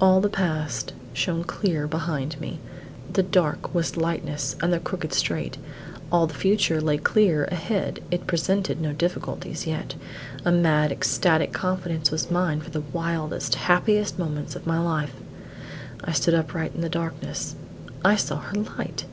[0.00, 2.58] All the past shone clear behind me;
[3.12, 5.58] the dark was lightness and the crooked straight.
[6.10, 9.94] All the future lay clear ahead it presented no difficulties yet;
[10.42, 15.14] a mad, ecstatic confidence was mine for the wildest, happiest moments of my life.
[16.02, 17.54] I stood upright in the darkness.
[18.02, 19.04] I saw her light!